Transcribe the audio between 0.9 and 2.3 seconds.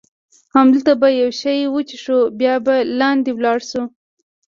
به یو شی وڅښو،